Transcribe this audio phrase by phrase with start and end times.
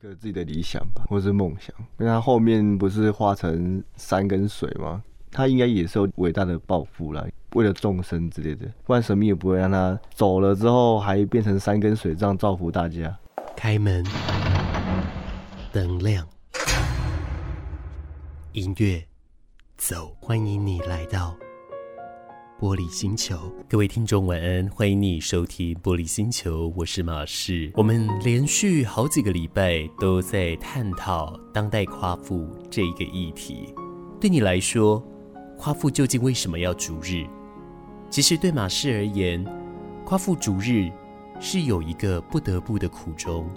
[0.00, 1.74] 个自己的理想吧，或是梦想。
[1.98, 5.02] 因为他后面不是化成山跟水吗？
[5.30, 13.16] 他应该也是有伟大的抱负啦，为了众生之类的，不然神明也不会让他走了之后还变成山跟水这样造福大家。
[13.56, 14.04] 开门，
[15.70, 16.26] 灯亮，
[18.52, 19.04] 音乐，
[19.76, 21.36] 走，欢迎你来到
[22.60, 23.38] 玻璃星球。
[23.66, 27.72] 各位听众晚安，欢迎你收听玻璃星球，我是马士。
[27.74, 33.74] 我们连续好几个礼拜都在探讨当代夸父这一个议题。
[34.20, 35.02] 对你来说，
[35.56, 37.26] 夸父究竟为什么要逐日？
[38.10, 39.42] 其实对马士而言，
[40.04, 40.92] 夸父逐日
[41.40, 43.48] 是有一个不得不的苦衷。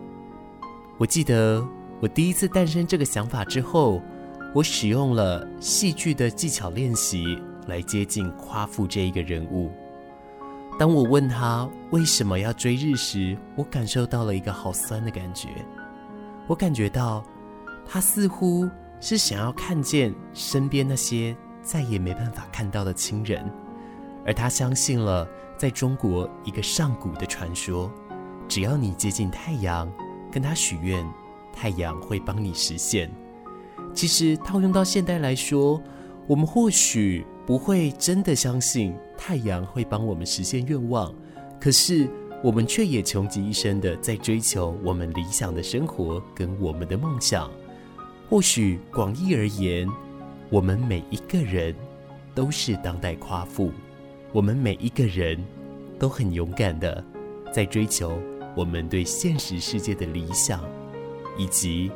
[0.98, 1.62] 我记得
[2.00, 4.02] 我第一次诞生这个想法之后，
[4.56, 9.72] 我使用了戏剧的技巧练习来接近夸父这一个人物。
[10.80, 15.50] 当我问他为什么要追日时，我感受到了一个好酸的感觉。
[16.48, 17.24] 我感觉到
[17.86, 21.36] 他似乎是想要看见身边那些。
[21.66, 23.50] 再也没办法看到的亲人，
[24.26, 25.26] 而他相信了
[25.58, 27.90] 在中国一个上古的传说：
[28.50, 29.90] 只要你接近太阳，
[30.30, 31.10] 跟他许愿，
[31.54, 33.10] 太阳会帮你实现。
[33.94, 35.82] 其实套用到现代来说，
[36.28, 41.14] 我们或许不会真的相信太阳会帮我们实现愿望，
[41.60, 42.08] 可是
[42.42, 47.50] 我们却也穷极一生的在追求我们理想的生活跟我们的梦想。
[48.30, 49.88] 或许广义而言，
[50.50, 51.76] 我们每一个人
[52.34, 53.72] 都是当代夸父，
[54.32, 55.38] 我们每一个人
[56.00, 57.04] 都很勇敢的
[57.52, 58.18] 在追求
[58.56, 60.64] 我们对现实世界的理想，
[61.38, 61.92] 以及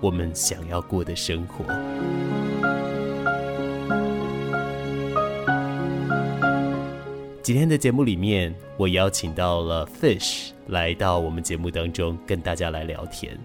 [0.00, 1.64] 我们想要过的生活。
[7.42, 13.36] 今天的节目里面，我邀请到了 Fish 来到我们节目当中，跟大家来聊天。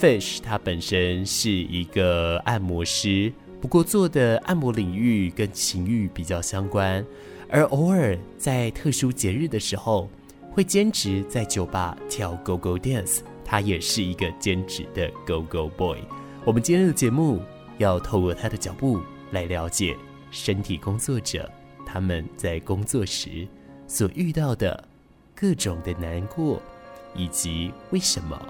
[0.00, 3.32] Fish 他本身是一个按摩师。
[3.60, 7.04] 不过做的按摩领域跟情欲比较相关，
[7.48, 10.08] 而偶尔在特殊节日的时候，
[10.52, 13.22] 会兼职在酒吧跳 Go Go Dance。
[13.44, 15.98] 他也是一个兼职的 Go Go Boy。
[16.44, 17.42] 我们今天的节目
[17.78, 19.00] 要透过他的脚步
[19.32, 19.96] 来了解
[20.30, 21.50] 身体工作者
[21.92, 23.46] 他们在工作时
[23.86, 24.82] 所遇到的
[25.34, 26.58] 各种的难过，
[27.14, 28.40] 以及为什么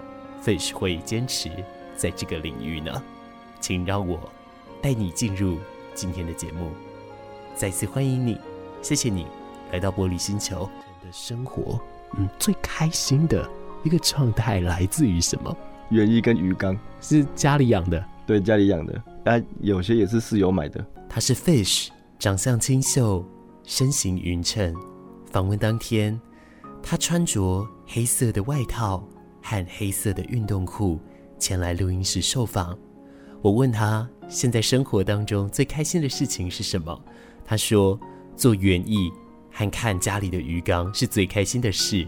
[0.44, 1.50] Fish 会坚持
[1.96, 3.02] 在这个领域呢？
[3.60, 4.30] 请让我。
[4.80, 5.58] 带你进入
[5.92, 6.70] 今天的节目，
[7.56, 8.38] 再次欢迎你，
[8.80, 9.26] 谢谢你
[9.72, 10.68] 来到玻璃星球。
[11.04, 11.80] 的生活，
[12.16, 13.48] 嗯，最开心的
[13.82, 15.56] 一个状态来自于什么？
[15.90, 20.84] 园艺跟鱼缸是家里养的，对，家里养的，啊，有些也是室友买的。
[21.08, 21.88] 它是 Fish，
[22.22, 23.26] 长相清秀，
[23.64, 24.72] 身形匀称。
[25.32, 26.16] 访问当天，
[26.80, 29.04] 他穿着黑色的外套
[29.42, 31.00] 和黑色的运动裤
[31.36, 32.78] 前来录音室受访。
[33.42, 36.96] 我问他，现在生活当中最开心的事情是什么？
[37.44, 37.98] 他说，
[38.36, 39.10] 做园艺
[39.50, 42.06] 和看家里的鱼缸是最开心的事。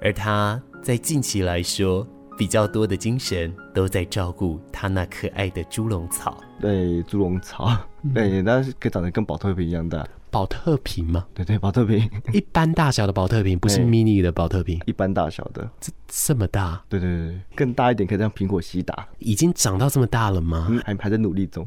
[0.00, 6.42] 而他在近期来说，比较多的精神都在照顾他那可爱的猪笼草。
[6.60, 7.76] 对，猪笼草，
[8.14, 10.06] 对，那是可以长得跟保特瓶一样大。
[10.30, 11.26] 保特瓶吗？
[11.32, 16.84] 对对，保特瓶，一般大小的保特瓶，不是 mini 的保特瓶，一般大小的，这这么大？
[16.90, 19.08] 对对对，更大一点可以让苹果西打。
[19.18, 20.66] 已经长到这么大了吗？
[20.68, 21.66] 嗯、还还在努力中。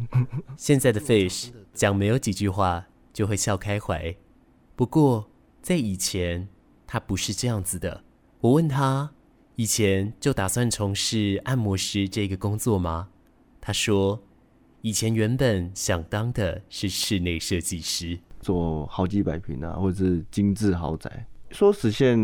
[0.56, 4.16] 现在的 Fish 讲没有几句话就会笑开怀，
[4.76, 5.28] 不过
[5.64, 6.48] 在以前
[6.86, 8.04] 他不是这样子的。
[8.42, 9.10] 我问他
[9.60, 13.10] 以前就打算从事按摩师这个工作吗？
[13.60, 14.18] 他说
[14.80, 18.18] 以前原本想当的是室内设计师。
[18.40, 22.18] 做好几百平啊，或者是精致豪宅，说实现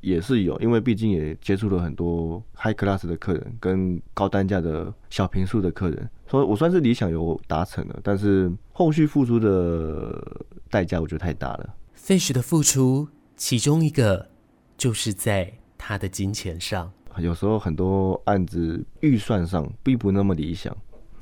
[0.00, 10.20] 也是有，因为毕竟也接触了很多 high class 的客人跟高单价的小平数的客人，所以我算是理想有达成了，但是后续付出的
[10.68, 11.76] 代价我觉得太大了。
[11.96, 13.06] Fish 的付出，
[13.36, 14.30] 其中一个
[14.76, 16.88] 就是在他的金钱上，
[17.18, 20.74] 有时候很多案子预算上并不那么理想，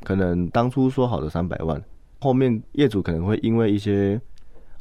[0.04, 1.82] 可能当初说好的三百万，
[2.20, 4.20] 后面业主可能会因为一些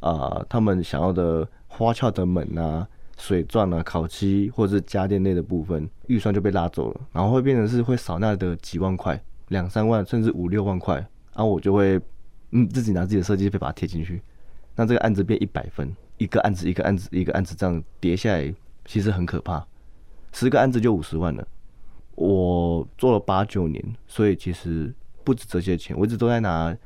[0.00, 9.18] 啊、他们想要的花俏的门啊、水钻啊、烤漆或者是家电类的部分，预算就被拉走了，然后会变成是会少那的几万块、
[9.48, 11.98] 两三万甚至五六万块，然后我就会
[12.50, 14.20] 嗯自己拿自己的设计费把它贴进去，
[14.76, 19.66] 那这个案子变一百分，一个案子一个案子一个案子这样叠下来，其实很可怕，
[20.32, 21.46] 十个案子就五十万了。
[22.14, 24.94] 我做了八九年，所以其实
[25.24, 26.76] 不止这些钱，我一直都在拿。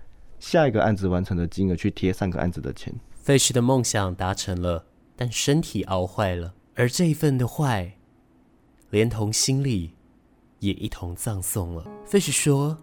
[0.41, 2.95] 下一个案子完成的金额去贴上个案子的钱。
[3.25, 4.85] Fish 的梦想达成了，
[5.17, 7.97] 但身体熬坏了，而这一份的坏，
[8.91, 9.95] 连同心理
[10.59, 11.87] 也一同葬送了。
[12.07, 12.77] Fish 说，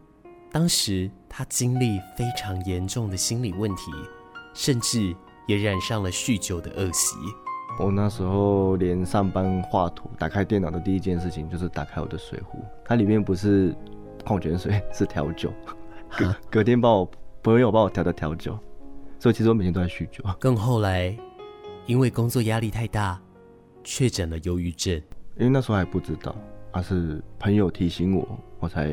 [0.52, 3.92] 当时他经历非常严重的心理问题，
[4.56, 5.16] 甚至
[5.46, 7.16] 也染上了酗酒的恶习。
[7.84, 13.76] 我那时候连上班画图，打开电脑的第一件事情就是打开我的水壶，它里面不是
[14.24, 15.52] 矿泉水， 是调酒。
[16.16, 17.10] 隔隔天帮我
[17.42, 18.58] 朋友帮我调的调酒，
[19.18, 20.24] 所以其实我每天都在酗酒。
[20.40, 21.18] 更后来，
[21.88, 23.20] 因为工作压力太大，
[23.84, 24.94] 确诊了忧郁症。
[25.38, 26.36] 因为那时候还不知道，
[26.72, 28.28] 而是朋友提醒我，
[28.60, 28.90] 我才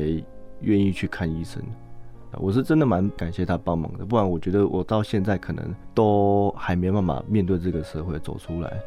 [0.61, 1.61] 愿意去看医生。
[2.37, 8.79] 我是真的蛮感谢他帮忙的，不然我觉得我到现在可能都还没办法面对这个社会走出来。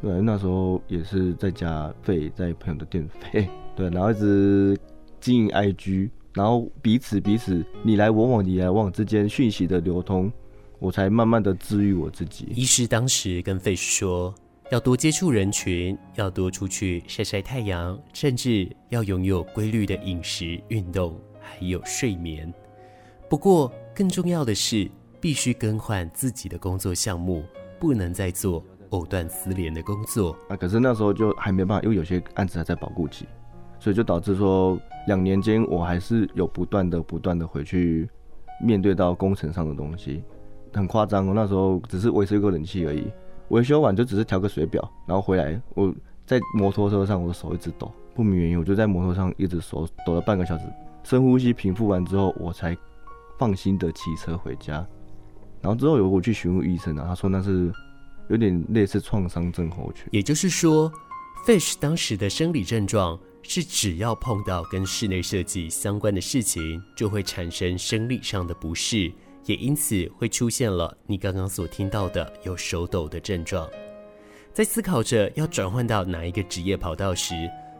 [0.00, 4.78] 对，那时候也是在家费，在朋友的电费，对，然后一直
[5.20, 10.32] 经营 IG，然后彼此彼此你来我往，你来往之间讯息的流通，
[10.78, 12.46] 我才慢慢的治愈我自己。
[12.54, 14.32] 医师当时跟 Fish 说，
[14.70, 22.54] 要多接触人群，要多出去晒晒太阳，甚至要拥有规律的饮食、运动，还有睡眠。
[23.28, 24.90] 不过，更重要的是，
[25.20, 27.44] 必须更换自己的工作项目，
[27.78, 30.34] 不能再做藕断丝连的工作。
[30.48, 33.26] 啊，可是那时候就还没办法，因为有些案子还在保固期，
[33.78, 38.08] 所以就导致说，两年间我还是有不断的、不断的回去
[38.64, 40.22] 面对到工程上的东西，
[40.72, 41.32] 很夸张哦。
[41.34, 43.12] 那时候只是维修一个冷气而已，
[43.48, 45.94] 维修完就只是调个水表，然后回来我
[46.24, 50.64] 在摩托车上，我的手一直抖，不明原因，我就在摩托上一直手抖了半个小时，
[51.02, 52.74] 深呼吸平复完之后，我才。
[53.38, 54.86] 放心的骑车回家，
[55.60, 57.72] 然后之后有我去询问医生啊，他说那是
[58.28, 60.06] 有点类似创伤症候群。
[60.10, 60.92] 也就是说
[61.46, 69.10] ，Fish 当时的生理症状是只要碰到跟室内设计相关的事情，就会产生生理上的不适，
[69.46, 73.68] 也因此会出现了你刚刚所听到的有手抖的症状。
[74.52, 77.34] 在思考着要转换到哪一个职业跑道时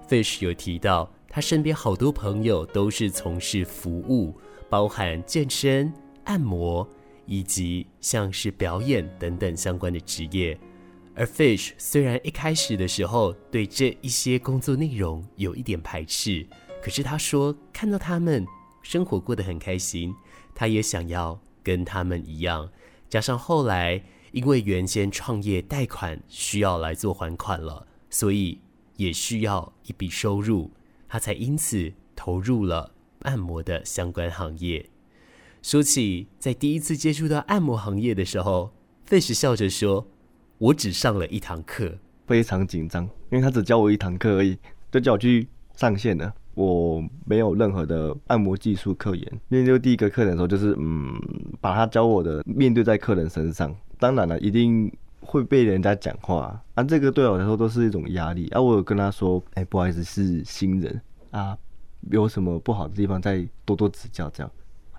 [0.08, 4.38] ，Fish 有提到他身边好多朋友都是从事服务。
[4.68, 5.92] 包含健身、
[6.24, 6.86] 按摩
[7.26, 10.58] 以及像是表演等等相关的职业，
[11.14, 16.46] 而 Fish 虽然一开始的时候对这一些工作内容有一点排斥，
[16.82, 18.46] 可是他说看到他们
[18.82, 20.14] 生活过得很开心，
[20.54, 22.70] 他也想要跟他们一样。
[23.08, 28.60] 加上后来因为原先创业贷款需要来做还款了，所以
[28.96, 30.70] 也需要一笔收入，
[31.08, 32.92] 他才因此投入了。
[33.20, 34.88] 按摩的相关行业。
[35.60, 38.72] 说起在第一次接触到按摩行业的时候
[39.08, 40.06] ，Fish 笑着说
[40.58, 44.56] ：“我只上了一堂课，非常紧张，因为他只教我一堂课而已，
[44.90, 46.32] 就叫我去上线了。
[46.54, 49.40] 我没有任何的按摩技术科研。
[49.48, 51.20] 面对第一个客人的时候，就是嗯，
[51.60, 53.74] 把他教我的面对在客人身上。
[53.98, 54.90] 当然了，一定
[55.20, 58.48] 会被人家讲话，啊，这个对我来说都是一种压力。
[58.48, 61.00] 啊，我有跟他说：，哎，不好意思，是新人
[61.32, 61.58] 啊。”
[62.10, 64.30] 有什么不好的地方，再多多指教。
[64.30, 64.50] 这样，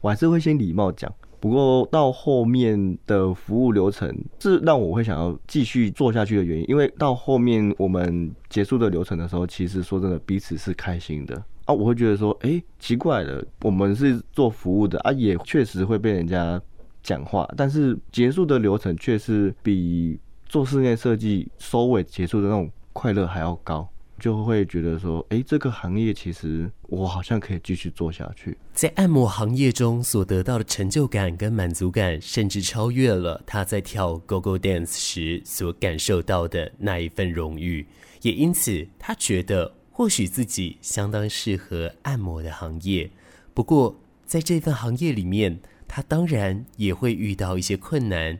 [0.01, 1.13] 我还是会先礼貌讲。
[1.41, 11.73] 不过到后面的服务流程是让我会想要继续做下去的原因，因为到后面我们结束的流程的时候，其实说真的，彼此是开心的啊。
[11.73, 16.61] 我会觉得说，哎、奇怪了，我们是做服务的啊，也确实会被人家
[17.01, 23.87] 讲话，但是结束的流程却是比做室内设计收尾结束的那种快乐还要高。
[24.19, 28.57] 就会觉得说，哎，这个行业其实我好像可以继续做下去。
[28.73, 37.87] 在按摩行业中所得到的成就感跟满足感，甚至超越了他在跳 Go-Go Dance 时所感受到的那一份荣誉。
[38.21, 43.09] 也因此，他觉得或许自己相当适合按摩的行业。
[43.53, 48.37] 不过，在这份行业里面，他当然也会遇到一些困难。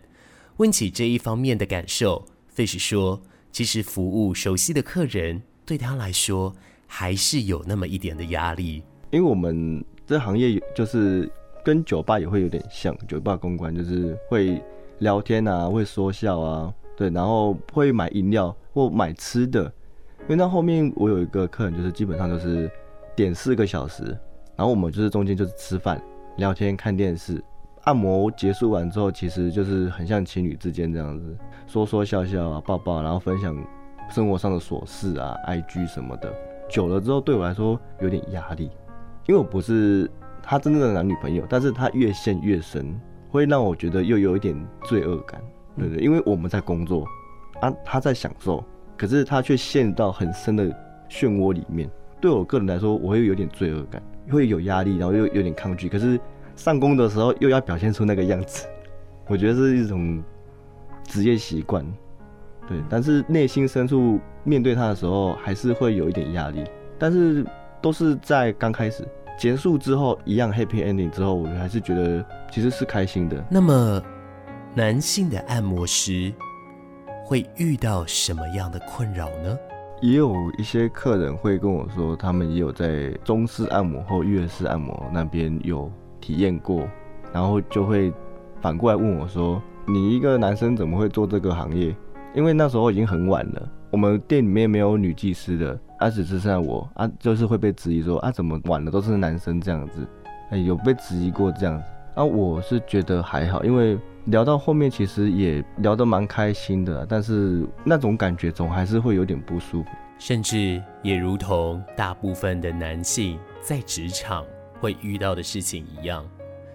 [0.58, 5.42] 问起这一方面的感受，Fish 说，其实服务熟悉的客人。
[5.70, 6.52] 对他来说，
[6.88, 11.32] 还是有那么一点的压力，因为我们这行业就是
[11.64, 14.60] 跟酒吧也会有点像，酒吧公关就是会
[14.98, 19.72] 聊天啊，会说笑啊，对，然后会买饮料或买吃的。
[20.22, 22.68] 因为到后面我有一个客人，就是基本上都是
[23.16, 24.06] 点四个小时，
[24.56, 26.02] 然后我们就是中间就是吃饭、
[26.38, 27.40] 聊天、看电视、
[27.84, 33.56] 按摩结束完之后，其实就是很像情侣之间这样子，说说笑笑啊，抱抱，然后分享。
[34.10, 36.34] 生活上的琐事啊，IG 什么的，
[36.68, 38.72] 久了之后对我来说有点压力，
[39.28, 40.10] 因为我不是
[40.42, 43.00] 他真正的男女朋友，但是他越陷越深，
[43.30, 45.42] 会让我觉得又有一点罪恶感，
[45.78, 46.04] 对不对？
[46.04, 47.06] 因为我们在工作，
[47.62, 48.63] 啊，他在享受，
[48.98, 50.66] 可是他却陷到很深的
[51.10, 51.89] 漩涡里面，
[52.20, 54.01] 对我个人来说，我会有点罪恶感，
[54.32, 56.20] 会有压力，然后又有点抗拒，可是
[56.56, 58.68] 上工的时候又要表现出那个样子，
[59.28, 60.24] 我觉得是一种
[61.04, 61.86] 职业习惯。
[62.70, 66.64] 对，但是内心深处面对他的时候，还是会有一点压力。
[67.00, 67.44] 但是
[67.82, 69.04] 都是在刚开始，
[69.40, 73.44] 结束之后一样 happy ending 之后，我还是觉得其实是开心的。
[73.50, 74.00] 那么，
[74.76, 76.32] 男性的按摩师
[77.26, 79.58] 会遇到什么样的困扰呢？
[80.02, 86.88] 也有一些客人会跟我说，他们也有在中式按摩或粤式按摩那边有体验过，
[87.34, 88.14] 然后就会
[88.62, 91.96] 反过来问我说：“你一个男生怎么会做这个行业？”
[92.36, 100.07] 因为那时候已经很晚了，我们店里面没有女技师的，啊，只剩下我啊，就是会被质疑说：“啊，怎么晚了都是男生这样子？”
[100.51, 102.24] 哎，有被质疑过这样子啊？
[102.24, 114.45] 我是觉得还好，因为聊到后面其实也聊得蛮开心的，但是那种感觉总还是会有点不舒服，甚至也如同大部分的男性在职场
[114.79, 116.24] 会遇到的事情一样，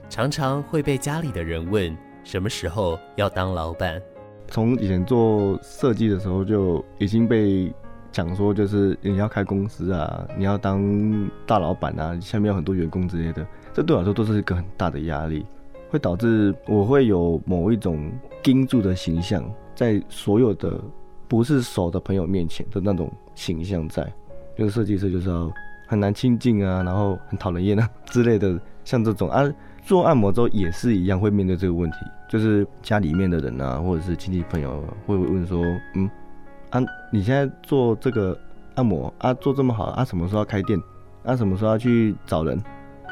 [0.09, 4.03] 常常会被家里的人问什么时候要当老板。
[4.49, 7.73] 从以前做设计的时候就已经被
[8.13, 15.45] 讲说，就是你要开公司啊，你要当大老板啊，下面有很多员工之类的，这对我来说都是一个很大的压力，
[15.91, 20.81] 会导致我会有某一种盯住的形象，在所有的
[21.27, 24.07] 不是熟的朋友面前的那种形象在，
[24.57, 25.51] 就是设计师就是要
[25.89, 29.45] 很难亲近啊，然后很讨人厌啊之类的，像这种啊。
[29.87, 35.63] 做按摩之后也是一样会面对这个问题，就是家里面的人啊，或者是亲戚朋友会问说，
[35.95, 36.09] 嗯，
[36.71, 36.81] 啊，
[37.13, 38.35] 你现在做这个
[38.77, 40.81] 按摩啊，做这么好啊，什么时候要开店？
[41.23, 42.59] 啊，什么时候要去找人？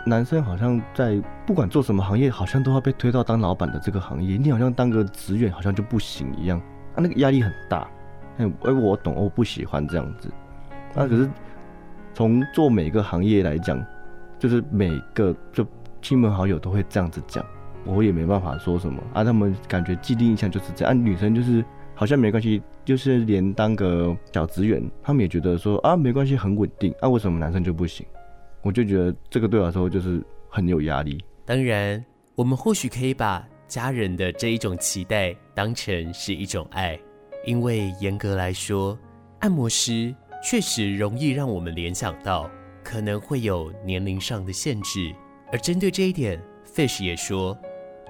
[0.06, 6.58] 男生好像在不管做什么行业，好像都要被推到当老板的这个行业，你好像当个职员好像就不行一样，
[6.94, 7.86] 啊，那个压力很大。
[8.38, 10.30] 哎，我懂，我不喜欢这样子。
[10.94, 11.28] 啊，可是
[12.14, 13.78] 从做每个行业来讲，
[14.42, 15.64] 就是每个就。
[16.04, 17.46] 亲朋好友都会这样子讲，
[17.84, 19.22] 我也没办法说什么啊。
[19.22, 27.08] 他们感觉既定印象就是这样，女生就是好像没关系，就是连当个小职员，他们也觉得说啊没关系，很稳定啊。
[27.08, 28.04] 为什么男生就不行？
[28.62, 31.24] 我就觉得这个对我来说就是很有压力。
[31.46, 36.98] 当然，我们或许可以把家人的这一种期待当成是一种爱，
[37.46, 38.98] 因为严格来说，
[39.38, 42.50] 按摩师确实容易让我们联想到
[42.82, 45.14] 可能会有年龄上的限制。
[45.52, 46.42] 而针对这一点
[46.74, 47.56] ，Fish 也说，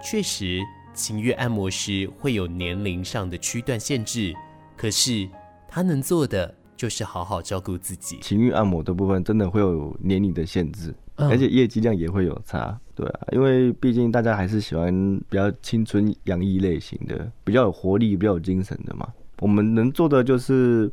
[0.02, 0.60] 确实
[0.94, 4.34] 情欲按摩师会有年龄上的区段限制，
[4.76, 5.28] 可是
[5.68, 8.18] 他能做的就是好好照顾自己。
[8.20, 14.92] 情欲按摩的部分真的会有年龄的限制，嗯、而且业绩量也会有差，对啊，因为毕竟大家还是喜欢
[15.28, 19.08] 比较青春洋溢类型的，比较有活力、比较有精神的嘛。
[19.40, 20.92] 我们能做的就是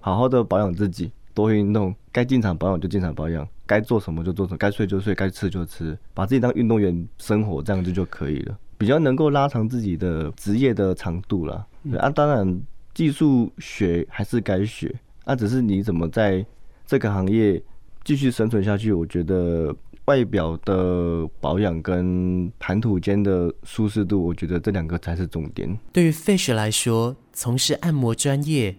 [0.00, 1.12] 好好的保养自己。
[1.36, 11.66] 多运动，该进场保养就进场保养，该做什么就做什么，该睡就睡，该吃就吃，把自己当运动员生活，这样子就可以了，比较能够拉长自己的职业的长度了。
[11.98, 12.58] 啊，当然
[12.94, 14.90] 技术学还是该学，
[15.26, 16.42] 啊，只是你怎么在
[16.86, 17.62] 这个行业
[18.02, 18.90] 继续生存下去？
[18.94, 19.76] 我觉得
[20.06, 25.78] 外表的保养跟谈吐间的舒适度，我觉得这两个才是重点。
[25.92, 28.74] 对于 Fish 来说，从事按摩专业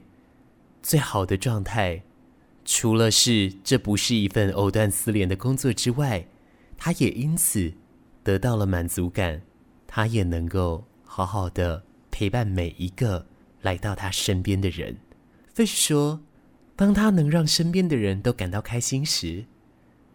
[0.81, 2.01] 最好的状态。
[2.69, 6.27] 除了是这不是一份藕断丝连的工作之外，
[6.77, 7.71] 他也因此
[8.23, 9.41] 得到了满足感。
[9.87, 11.81] 他也能够好好的
[12.11, 13.25] 陪伴每一个
[13.61, 14.97] 来到他身边的人。
[15.55, 16.19] Fish 说，
[16.75, 19.45] 当他能让身边的人都感到开心时，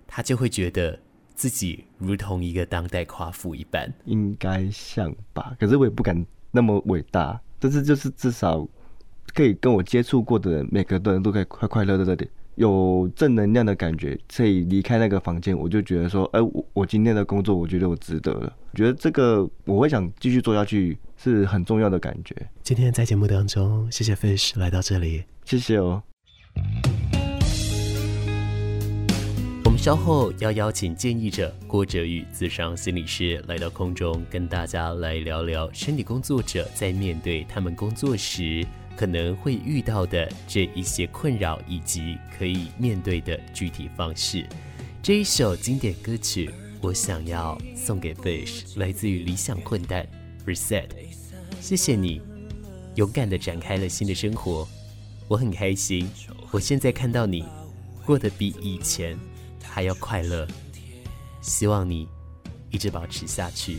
[0.07, 1.01] 他就会觉得
[1.35, 3.91] 自己如同一个当代夸父一般。
[4.05, 5.57] 应该像吧？
[5.59, 7.41] 可是我也不敢那么伟大。
[7.59, 8.69] 但是就是至少
[9.33, 12.29] 可以跟我接触过的人，每个人都可以快快乐乐的。
[12.57, 18.53] 有正能量的感觉，所以离开那个房间，我就觉得说，哎、欸，我我今天的工作，我觉得我值得了。
[18.73, 22.35] 我觉得这个我会想继续做下去，是很重要的感觉。
[22.63, 26.03] 今天在节目当中，谢谢 Fish 来到这里，谢谢哦。
[29.65, 38.63] 我们稍后要邀请建议者郭哲宇自商心理师来到空中，跟大家来聊聊身体工作者在面对他们工作时。
[38.97, 44.47] 可能会遇到的这一些困扰，以及可以面对的具体方式。
[45.03, 50.07] 这一首经典歌曲，我想要送给 Fish，来自于理想混蛋
[50.47, 50.89] Reset。
[51.61, 52.21] 谢谢你，
[52.95, 54.69] 勇敢的展开了新的生活，
[55.29, 56.09] 我很开心。
[56.51, 57.45] 我现在看到你
[58.05, 59.19] 过得比以前
[59.63, 60.47] 还要快乐，
[61.41, 62.07] 希望你
[62.71, 63.79] 一直保持下去。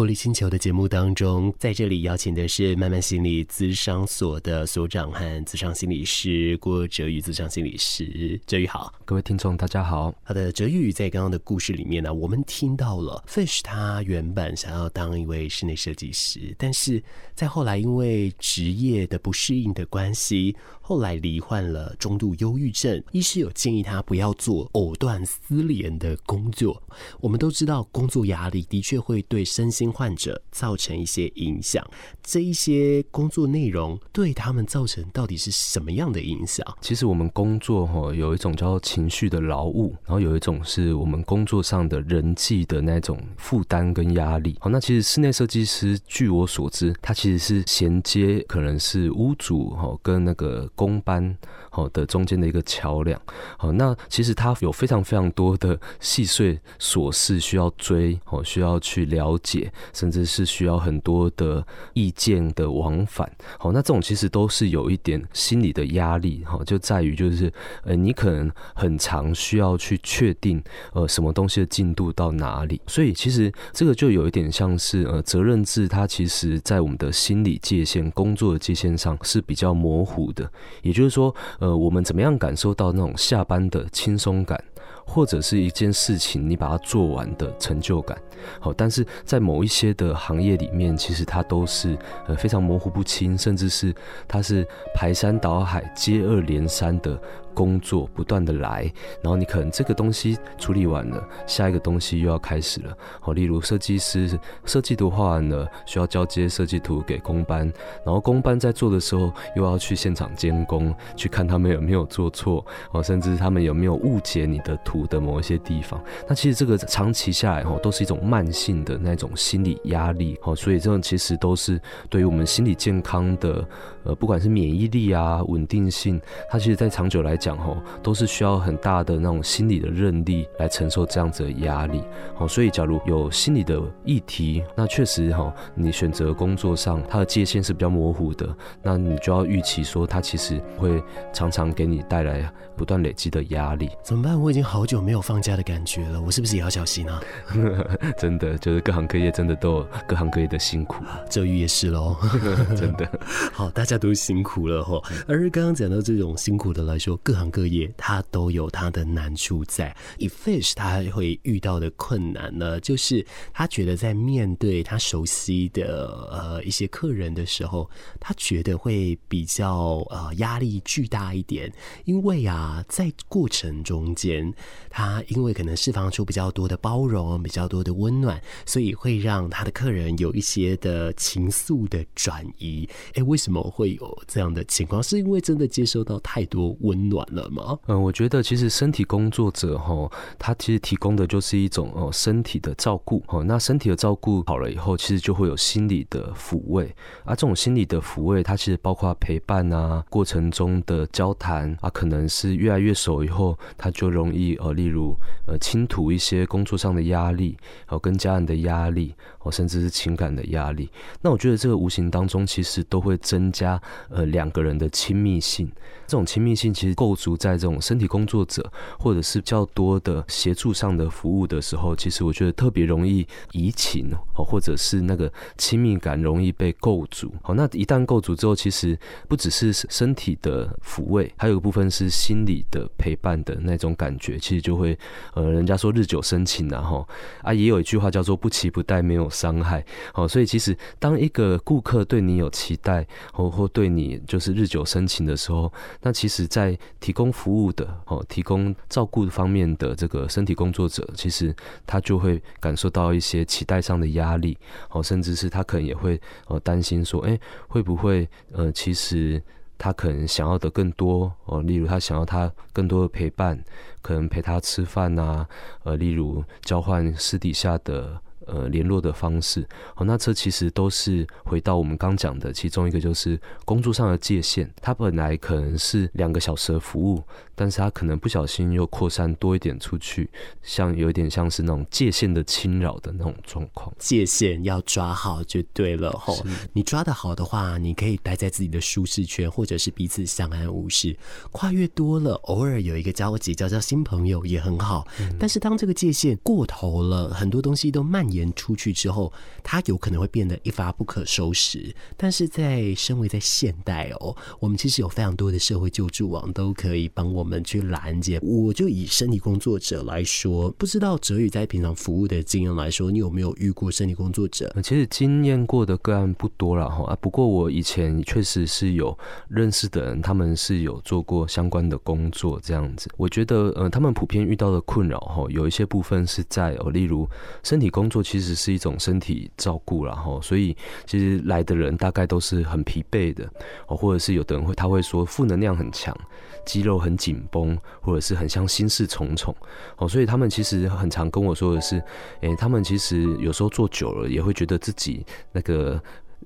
[0.00, 10.10] 玻璃星球的节目当中，在这里邀请的是慢慢心理咨商所的所长和咨商心理师郭哲宇，咨商心理师，哲宇好，各位听众大家好。
[10.22, 17.04] 好的，哲宇在刚刚的故事里面呢，我们听到了 Fish 他原本想要当一位室内设计师，但是
[17.34, 20.56] 在后来因为职业的不适应的关系。
[20.90, 26.82] 后来罹患了中度忧郁症，医师有建议他不要做藕断丝连的工作。
[27.20, 31.88] 我们都知道，工作压力的确会对身心患者造成一些影响。
[32.24, 36.66] 这一些工作内容对他们造成到底是什么样的影响？
[36.80, 44.56] 其实我们工作哈，有一种叫情绪的劳务，然后有一种是我们工作上的人际的那种负担跟压力。
[44.58, 50.68] 好，那其实室内设计师，据我所知，他其实是衔接可能是屋主哈跟那个。
[50.80, 51.36] 工班
[51.68, 53.20] 好的中间的一个桥梁，
[53.58, 67.52] 好，那其实它有非常非常多的细碎琐事需要追，哦，需要去了解，甚至是需要很多的意见的往返，好，那这种其实都是有一点心理的压力，哈，就在于就是，
[67.84, 70.62] 呃，你可能很长需要去确定，
[70.94, 80.50] 呃，什么东西的进度到哪里，所以其实这个就有一点像是，呃，责任制，它其实在我们的心理界限、工作的界限上是比较模糊的。
[80.82, 84.62] 也就是说，呃，我们怎么样感受到那种下班的轻松感，
[85.04, 88.16] 或者是一件事情你把它做完的成就感？
[88.58, 91.96] 好，但是在某一些的行业里面，其实它都是
[92.26, 93.94] 呃非常模糊不清，甚至是
[94.26, 97.20] 它是排山倒海、接二连三的。
[97.54, 98.90] 工作不断的来，
[99.22, 102.96] 然后你可能这个东西处理完了，下一个东西又要开始了。
[103.20, 107.70] 好，例如设计师设计图画完了，需要交接设计图给工班，
[108.04, 116.02] 然后工班在做的时候又要去现场监工，去看他们有没有做错，哦，甚至他们有没有误解你的图的某一些地方。
[116.28, 120.38] 那其实这个长期下来，哈，都是一种慢性的那种心理压力。
[120.40, 123.66] 好，所以这种其实都是对于我们心理健康的，
[124.04, 127.60] 呃，不管是免疫力啊、稳定性，它其实在长久来讲。
[127.60, 132.02] 吼，都是需要很大的那种心理的韧力来承受这样子的压力。
[132.34, 138.48] 好，所以假如有心理的议题，那确实哈，你选择工作上它的界限是比较模糊的，
[138.82, 143.90] 那你就要预期说，它其实会常常给你带来不断累积的压力。
[144.02, 144.40] 怎么办？
[144.40, 147.20] 我已经好久没有放假的感觉了，我是不是也要小心啊？
[148.16, 152.16] 真的，就是各行各业真的都有各行各业的辛苦，这鱼也是喽，
[152.76, 153.06] 真的。
[153.52, 155.00] 好，大家都辛苦了哈。
[155.26, 159.96] 而刚刚讲到这种辛苦的来说，各行各业它都有它的难处在。
[160.18, 167.88] 以 Fish 他会遇到的困难呢，就是他觉得在面对他熟悉的呃一些客人的时候，
[168.18, 171.72] 他觉得会比较呃压力巨大一点，
[172.04, 174.52] 因为啊在过程中间，
[174.88, 182.88] 他因为可能释放出比较多的包容、比较多的温暖，所以会让他的客人有一些的情愫的转移。
[183.14, 185.00] 哎，为什么会有这样的情况？
[185.00, 187.78] 是因为真的接收到太多温暖了吗？
[187.86, 193.42] 嗯，我觉得其实身体工作者哈，他其实提供的就是一种哦身体的照顾哦。
[193.44, 197.34] 那身体的照顾好了以后，其实就会有心理的抚慰啊。
[197.34, 205.14] 这种心理的抚慰，它其实包括陪伴啊，过程中的交谈啊，可能是越来越熟以后，他就容易呃，例如
[205.46, 207.56] 呃倾吐一些工作上的压力，
[207.88, 210.90] 哦，跟家人的压力，哦，甚至是情感的压力。
[211.20, 215.70] 那我觉得这个无形当中其实都会增加呃两个人的亲密性。
[216.06, 218.64] 这种亲密性其实构构筑在这种身体工作者，
[218.96, 227.32] 或者是较多的协助上的服务的时候，其实我觉得特别容易移情哦，或者是那个亲密感容易被构筑。
[227.42, 228.96] 好，那一旦构筑之后，其实
[229.28, 234.96] 不只是身体的抚慰，还有一部分是心理的陪伴的那种感觉，其实就会
[235.34, 237.08] 呃，人家说日久生情啊，哈
[237.42, 239.84] 啊，也有一句话叫做不期不待没有伤害。
[240.12, 251.54] 好，所以其实当一个顾客对你有期待，或或对你就是日久生情的时候，那其实，在提供服务的哦，提供照顾方面的这个身体工作者，其实
[251.86, 254.56] 他就会感受到一些期待上的压力
[254.90, 259.42] 哦，甚至是他可能也会呃担心说，哎，会不会呃，其实
[259.78, 263.58] 他可能想要的更多哦，例如他想要他更多的陪伴，
[264.02, 265.46] 可能陪他吃饭呐，
[265.84, 268.20] 呃，例如交换私底下的。
[268.52, 274.68] 呃，联络的方式，好，那这其实都是回到我们刚讲的其中一个，就是工作上的界限。
[274.82, 277.22] 它本来可能是两个小时的服务，
[277.54, 280.28] 但是它可能不小心又扩散多一点出去，
[280.64, 283.94] 像有一点像是那种界限的侵扰的那种状况。
[284.00, 286.36] 界限要抓好就对了，吼，
[286.72, 291.16] 你抓得好的话，你可以待在自己的舒适圈，或者是彼此相安无事。
[291.52, 295.06] 跨越多了，偶尔有一个交集，交交新朋友也很好。
[295.20, 298.39] 嗯、但是当这个界限过头了，很多东西都蔓延。
[298.40, 301.94] 言出去之后，它有可能会变得一发不可收拾。
[302.16, 308.38] 但是在身为在现代哦，我们其实有非常多的社会救助网都可以帮我们去拦截。
[308.42, 314.74] 我就以身体工作者来说，不知道哲宇在平常服务的经验来说，你有没有遇过身体工作者？
[314.82, 319.16] 其实经验过的个案不多了哈啊，不过我以前确实是有
[319.48, 323.08] 认识的人，他们是有做过相关的工作这样子。
[323.16, 327.28] 我觉得呃，他们普遍遇到的困扰哈，有一些部分是在哦，例如
[327.62, 333.48] 身体工作其实是一种身体照顾，然后所以其实来的人大概都是很疲惫的
[333.86, 336.16] 哦，或者是有的人会他会说负能量很强，
[336.64, 339.54] 肌肉很紧绷，或者是很像心事重重
[339.96, 342.02] 哦，所以他们其实很常跟我说的是，
[342.40, 346.00] 诶，他们其实有时候做久了也会觉得自己那个。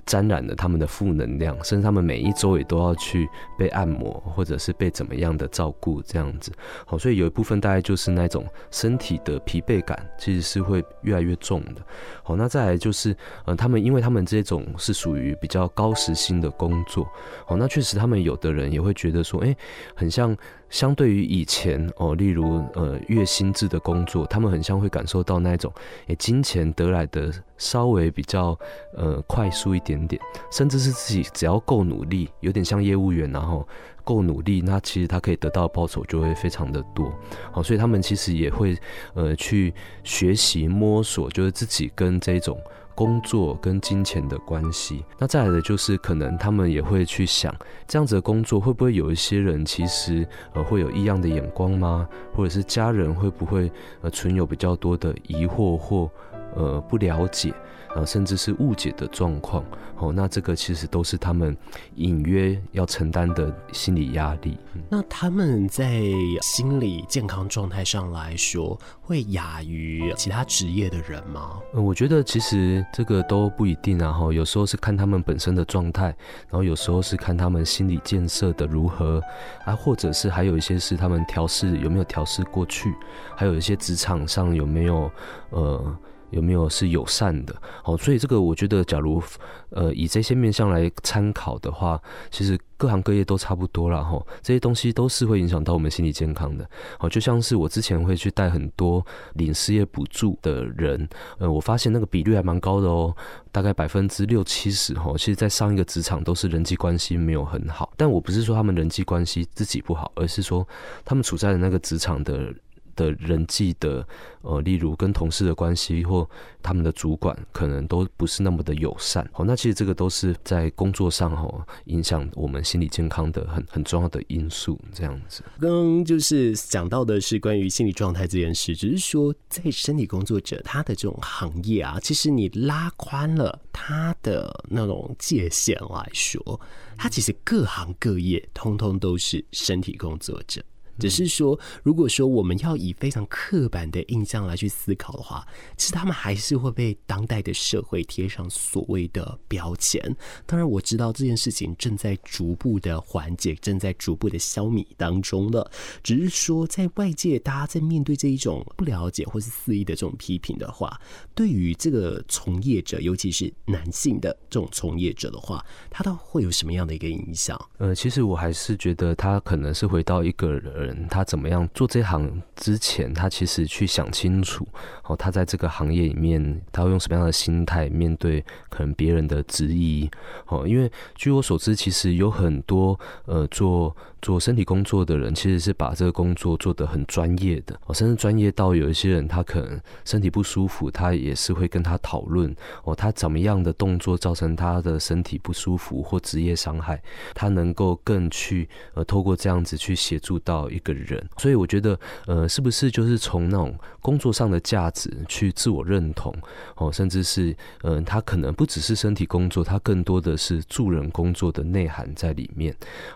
[0.06, 3.28] 沾染了他们的负能量，甚至他们每一周也都要去
[3.58, 6.52] 被按摩，或者是被怎么样的照顾这样子。
[6.84, 11.82] 好，所以有一部分大概就是那种身体的疲惫感，其实是会越来越重的。
[12.22, 17.08] 好，那再来就是，呃，他们因为他们这种是属于比较高时薪的工作，
[17.46, 19.56] 好，那确实他们有的人也会觉得说，哎，
[19.94, 20.36] 很像。
[20.70, 25.72] 相对于以前哦，例如呃月薪制的工作，他们很像会感受到那种
[26.08, 28.58] 诶、金钱得来的稍微比较
[28.96, 33.66] 呃快速一点点，甚至是自己只要够努力，有点像业务员，然后
[34.02, 37.12] 够努力，那其实他可以得到的报酬就会非常的多。
[37.52, 38.76] 好，所以他们其实也会
[39.14, 39.72] 呃去
[40.02, 42.58] 学习摸索，就是自己跟这种。
[42.94, 47.54] 工作跟金钱的关系，那再来的就是可能他们也会去想，
[47.88, 52.08] 这样子的工作会不会有一些人其实呃会有异样的眼光吗？
[52.32, 56.10] 或者是家人会不会呃存有比较多的疑惑或
[56.54, 57.52] 呃不了解？
[57.94, 59.64] 呃，甚至是误解的状况，
[59.98, 61.56] 哦，那这个其实都是他们
[61.94, 64.58] 隐约要承担的心理压力。
[64.88, 66.02] 那他们在
[66.42, 71.60] 心理健康状态上来说，会亚于其他职业的人吗？
[71.72, 76.06] 呃，我觉得其实这个都不一定啊，哈，有时候是看他们本身的状态，
[76.48, 79.22] 然后有时候是看他们心理建设的如何，
[79.64, 82.92] 啊，或者是还有一些是他们调试有没有调试过去，
[83.36, 85.08] 还有一些职场上有没有
[85.50, 85.96] 呃。
[86.30, 87.54] 有没有是友善的？
[87.84, 89.22] 哦，所以这个我觉得，假如
[89.70, 94.20] 呃以这些面向来参考的话，其实各行各业都差不多了哈。
[94.42, 96.68] 这些东西都是会影响到我们心理健康的。
[96.98, 101.08] 哦，就像是我之前会去带很多领失业补助的人，
[101.38, 103.14] 呃，我发现那个比率还蛮高的哦，
[103.52, 105.12] 大概百分之六七十哈。
[105.16, 110.66] 其实，在上一个职场都是人际关系没有很好，但我不是说他们人际关系自己不好，而是说
[111.04, 112.52] 他们处在的那个职场的。
[112.94, 114.06] 的人际的
[114.42, 116.28] 呃，例如跟同事的关系或
[116.62, 119.28] 他们的主管，可能都不是那么的友善。
[119.32, 124.78] 好，那其实这个都是在工作上哈，影响我们心理健康的很很重要的因素。
[124.92, 136.60] 这样子，刚刚就是讲到的是关于心理状态这件事，只是说在身体工作者他的这种行业啊，其实你拉宽了他的那种界限来说，
[136.96, 140.62] 他其实各行各业通通都是身体工作者。
[140.98, 150.00] 只是说，如果说我们要以非常刻板的印象来去思考的话，其实他们还是会被当代的社会贴上所谓的标签。
[150.46, 155.70] 当然，我知道这件事情正在逐步的缓解，正在逐步的消弭当中了。
[156.02, 161.00] 只是说，在外界大家在面对这一种不了解或是肆意的这种批评的话，
[161.34, 167.60] 对于这个从业者，尤其是男性的这种从业者的话，他都会有什么样的一个影响？
[167.78, 170.83] 呃，其实我还是觉得他可能是回到一个人。
[170.84, 174.66] 人他怎么样做这行之前，他其实去想清楚，
[175.04, 180.10] 哦，他在这个行业里面，他会用什么样的心态面对可能别人的质疑，
[180.46, 183.96] 哦，因为据我所知，其实有很多呃做。
[184.24, 192.56] 做身体工作的人其实是把这个工作做得很专业的，哦，甚至专业到有一些人他可能身体不舒服，他也是会跟他讨论。
[192.84, 197.02] 哦，他怎么样的动作造成他的身体不舒服或职业伤害，
[197.34, 206.34] 他能够更去呃透过这样子去协助到一个人，所以我觉得呃是不是就是从那种工作上的价值去自我认同？
[206.76, 212.74] 哦，甚至是嗯、他可能不只是身体工作，他更多的是助人工作的内涵在里面，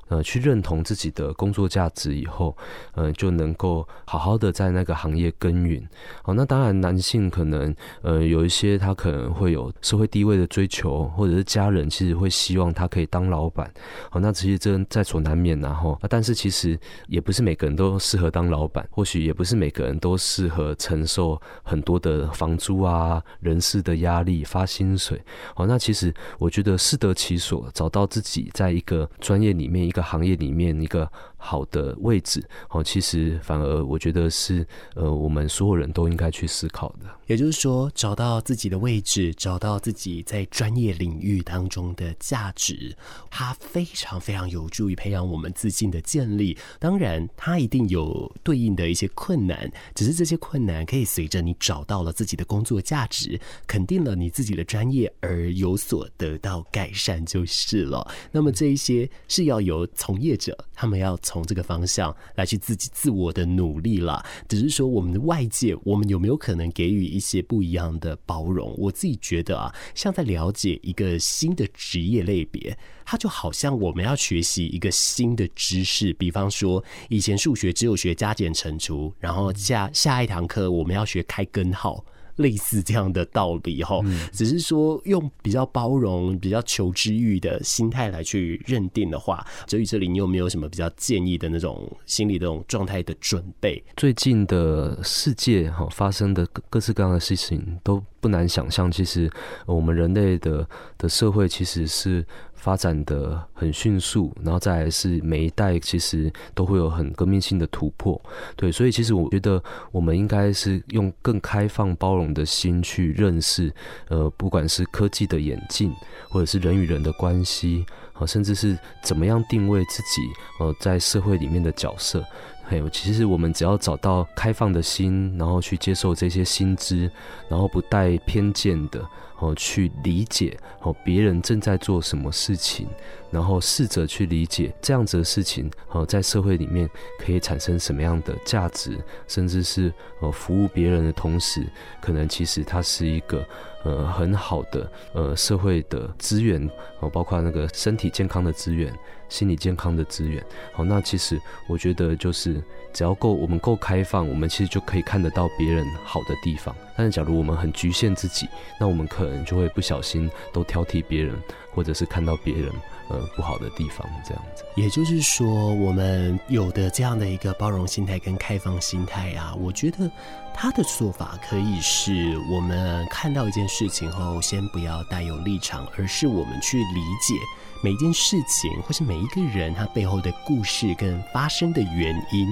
[0.08, 2.56] 呃去认同自自己的工作价值以后，
[2.94, 5.80] 呃，就能够好好的在那个行业耕耘。
[6.24, 13.72] 好，那当然男性可能呃有一些他可能会有社会地位的追求，或者是家人其实会希望他可以当老板。
[14.10, 25.22] 好，那其实这在所难免，然后，但是其实也不是每个人都适合当老板，或许也不是每个人都适合承受很多的房租啊、人事的压力、发薪水。
[25.54, 30.87] 好，那其实我觉得适得其所，找到自己在一个专业里面、一个行业里面。
[30.88, 37.06] 个好的位置，哦，其实反而我觉得是呃，我们所有人都应该去思考的。
[37.26, 42.96] 也就是说，找到自己的位置，找到自己在专业领域当中的价值，
[43.30, 46.56] 它非常非常有助于培养我们自信的建立。
[46.78, 58.10] 当然，它一定有对应的一些困难，只是这些困难可以随着你找到了自己的工作价值，肯定了你自己的专业而有所得到改善就是了。
[58.32, 64.24] 那么这一些是要由从业者，他们要从这个方向来去自己自我的努力了。
[64.48, 68.74] 只是说我们的外界，我们有没有可能给予一些不一样的包容？
[68.78, 76.14] 我自己觉得啊，像在了解一个新的职业类别，它就好像我们要学习一个新的知识。
[76.14, 82.02] 比方说，以前数学只有学加减乘除，然后下下一堂课我们要学开根号。
[82.38, 84.00] 类似这样的道理哈，
[84.32, 93.82] 只是说用比较包容、比较求知欲的心态来去认定的话，哲宇这里你有没有什么比较建议的那种心理的这种状态的准备？
[93.96, 99.30] 最近的世界哈发生的各式各样的事情都不难想象，其实
[99.66, 102.24] 我们人类的的社会其实是。
[102.58, 108.20] 发展的很迅速，然后再来是每一代其实都会有很革命性的突破，
[108.56, 113.72] 对，所以其实我觉得我们应该是用更开放包容的心去认识，
[114.08, 115.94] 呃，不管是科技的演进，
[116.28, 120.20] 或者是人与人的关系，啊，甚至是怎么样定位自己，
[120.58, 122.24] 呃，在社会里面的角色，
[122.68, 127.10] 还有其实我们只要找到开放的心，然后去接受这些新知，
[127.48, 129.02] 然后不带偏见的。
[129.38, 132.88] 哦，去理解哦，别人正在做什么事情，
[133.30, 141.64] 然后试着去理解这样子的事情，哦，在社会里面可以产生什么样的价值，甚至是呃服务别人的同时，
[142.00, 143.46] 可能其实它是一个
[143.84, 146.68] 呃很好的呃社会的资源
[147.00, 148.92] 哦，包括那个身体健康的资源。
[149.28, 152.64] 心理健康的资源，好，那其实我觉得就是
[152.98, 156.74] 只要够，我们够开放，我们其实就可以看得到别人好的地方。
[156.96, 161.40] 但是假如我们很局限自己，那我们可能就会不小心都挑剔别人，
[161.72, 162.72] 或者是看到别人
[163.08, 164.64] 呃不好的地方，这样子。
[164.74, 170.10] 也就是说，我们有的这样的一个包容心态跟开放心态啊，我觉得
[170.52, 177.36] 他的做法可以是我们看到一件事情后，先不要带有立场，而是我们去理解。
[177.80, 182.48] 每一件事情，或是每一个人，他背后的故事跟发生的原因，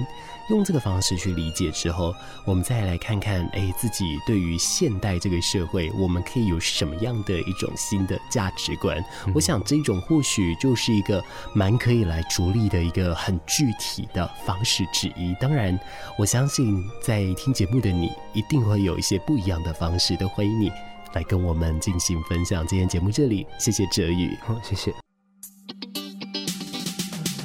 [0.49, 9.03] 用这个方式去理解之后，我们再来看看，哎，自己对于现代这个社会，我们可以有什么样的一种新的价值观？
[9.25, 9.33] 嗯。
[9.35, 15.35] 我想，这种或许就是一个蛮可以来着力的一个很具体的方式之一。
[15.39, 15.77] 当然，
[16.17, 20.71] 我相信在听节目的你，一定会有一些不一样的方式，都欢迎你
[21.13, 22.65] 来跟我们进行分享。
[22.65, 25.06] 今天节目这里，谢谢哲宇，好，谢谢。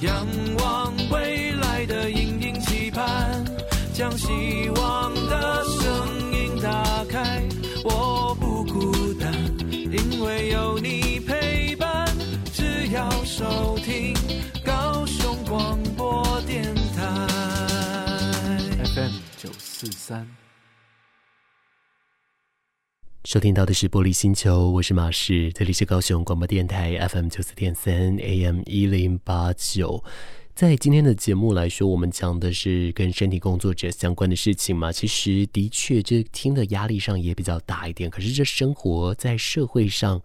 [0.02, 0.26] 仰
[0.58, 0.81] 望。
[23.32, 30.04] 收听到的是《玻璃星球》，我是马仕，这里是高雄广播电台 FM 九四点三 AM 一零八九。
[30.54, 34.92] 在今天的节目来说，我们讲的是跟身体工作者相关的事情嘛。
[34.92, 38.10] 其实的确，这听的压力上也比较大一点。
[38.10, 40.20] 可是这生活在社会上，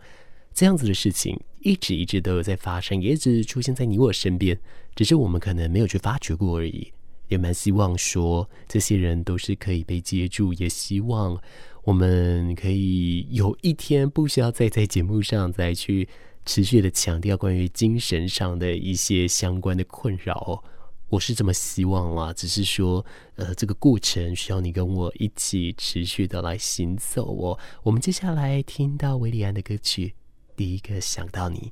[0.54, 4.60] 这样子的事情一直一直都有在发生，也一直出现在你我身边，
[4.98, 6.92] 只是我们可能没有去发觉过而已。
[7.30, 11.42] 也蛮希望说，这些人都是可以被接住，也希望。
[11.88, 16.10] 我们可以有一天不需要再在节目上再去
[16.46, 20.62] 持续的强调关于精神上的一些相关的困扰，
[21.08, 22.34] 我是这么希望啦。
[22.34, 27.58] 只是说，呃，这个过程需要你跟我一起持续的来行走哦。
[27.84, 30.14] 我们接下来听到韦礼安的歌曲，
[30.58, 31.72] 第一个想到你，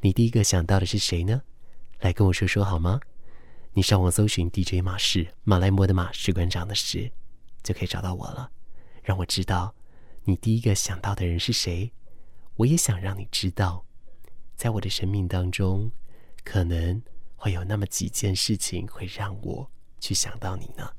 [0.00, 1.42] 你第一个想到的是谁呢？
[1.98, 3.00] 来跟我说说好吗？
[3.72, 7.10] 你上网搜寻 DJ 马士，马来貘的马，士官长的士，
[7.64, 8.48] 就可以找到我了。
[9.02, 9.74] 让我知道
[10.24, 11.92] 你第一个想到的人是谁，
[12.56, 13.84] 我也想让你知道，
[14.56, 15.90] 在我的生命当中，
[16.44, 17.02] 可能
[17.36, 20.90] 会有那么几件事情会让我去想到你呢。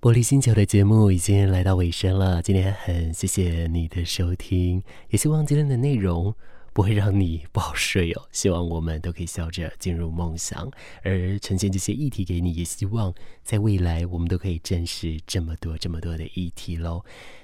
[0.00, 6.34] 玻璃星球的节目已经来到尾声了，今天很谢谢你的收听，也希望今天的内容。
[6.74, 8.28] 不会让你不好睡哦。
[8.32, 10.70] 希望我们都可以笑着进入梦乡，
[11.02, 17.02] 而呈现这些议题给你，也希望在未来我们都可以正视这么多、这么多的议题喽。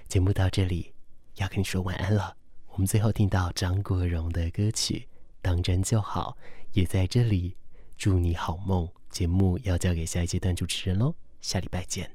[0.09, 0.93] 节目到这里
[1.37, 2.37] 要跟你说晚安了。
[2.73, 4.95] 我们最后听到张国荣的歌曲
[5.41, 6.37] 《当真就好》，
[6.73, 7.57] 也在这里
[7.97, 8.89] 祝你好梦。
[9.09, 12.11] 节目要交给下一阶段主持人喽，下礼拜见。